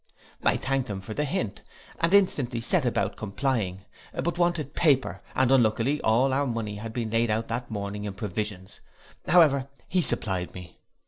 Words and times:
I 0.43 0.57
thank'd 0.57 0.89
him 0.89 0.99
for 0.99 1.13
the 1.13 1.25
hint, 1.25 1.61
and 1.99 2.11
instantly 2.11 2.59
set 2.59 2.85
about 2.85 3.17
complying; 3.17 3.85
but 4.11 4.35
I 4.35 4.39
wanted 4.41 4.73
paper, 4.73 5.21
and 5.35 5.51
unluckily 5.51 6.01
all 6.01 6.33
our 6.33 6.47
money 6.47 6.77
had 6.77 6.91
been 6.91 7.11
laid 7.11 7.29
out 7.29 7.49
that 7.49 7.69
morning 7.69 8.05
in 8.05 8.15
provisions; 8.15 8.79
however 9.27 9.67
he 9.87 10.01
supplied 10.01 10.55
me. 10.55 10.79